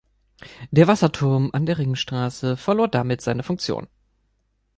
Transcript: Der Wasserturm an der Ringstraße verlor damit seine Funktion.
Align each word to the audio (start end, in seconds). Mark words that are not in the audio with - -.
Der 0.71 0.87
Wasserturm 0.87 1.49
an 1.53 1.67
der 1.67 1.77
Ringstraße 1.77 2.57
verlor 2.57 2.87
damit 2.87 3.21
seine 3.21 3.43
Funktion. 3.43 3.87